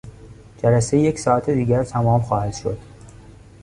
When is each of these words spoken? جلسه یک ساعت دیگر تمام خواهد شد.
جلسه 0.63 0.97
یک 0.97 1.19
ساعت 1.19 1.49
دیگر 1.49 1.83
تمام 1.83 2.21
خواهد 2.21 2.53
شد. 2.53 2.77